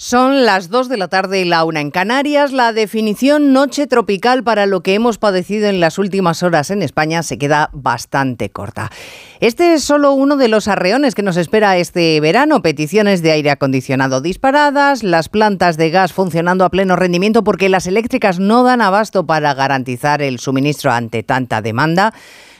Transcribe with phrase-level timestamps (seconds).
[0.00, 2.52] Son las 2 de la tarde y la una en Canarias.
[2.52, 7.24] La definición noche tropical para lo que hemos padecido en las últimas horas en España
[7.24, 8.92] se queda bastante corta.
[9.40, 12.62] Este es solo uno de los arreones que nos espera este verano.
[12.62, 17.88] Peticiones de aire acondicionado disparadas, las plantas de gas funcionando a pleno rendimiento porque las
[17.88, 22.14] eléctricas no dan abasto para garantizar el suministro ante tanta demanda.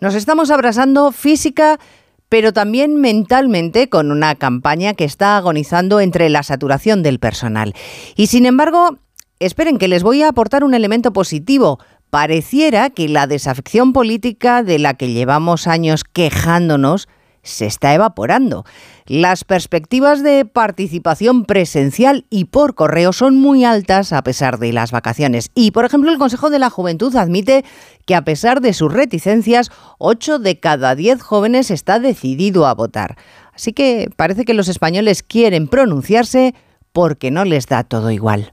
[0.00, 1.78] Nos estamos abrasando física,
[2.32, 7.74] pero también mentalmente con una campaña que está agonizando entre la saturación del personal.
[8.16, 8.96] Y sin embargo,
[9.38, 11.78] esperen que les voy a aportar un elemento positivo.
[12.08, 17.06] Pareciera que la desafección política de la que llevamos años quejándonos
[17.42, 18.64] se está evaporando.
[19.06, 24.92] Las perspectivas de participación presencial y por correo son muy altas a pesar de las
[24.92, 25.50] vacaciones.
[25.54, 27.64] Y, por ejemplo, el Consejo de la Juventud admite
[28.06, 33.16] que a pesar de sus reticencias, 8 de cada 10 jóvenes está decidido a votar.
[33.54, 36.54] Así que parece que los españoles quieren pronunciarse
[36.92, 38.52] porque no les da todo igual.